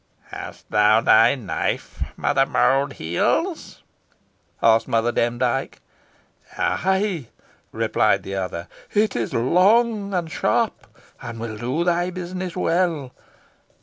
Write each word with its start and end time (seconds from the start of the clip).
"Hast 0.31 0.67
thou 0.71 0.99
thy 1.01 1.35
knife, 1.35 2.01
Mould 2.17 2.93
heels?" 2.93 3.83
asked 4.63 4.87
Mother 4.87 5.11
Demdike. 5.11 5.79
"Ay," 6.57 7.27
replied 7.71 8.23
the 8.23 8.33
other, 8.33 8.67
"it 8.95 9.15
is 9.15 9.31
long 9.31 10.11
and 10.15 10.31
sharp, 10.31 10.87
and 11.21 11.39
will 11.39 11.55
do 11.55 11.83
thy 11.83 12.09
business 12.09 12.55
well. 12.57 13.11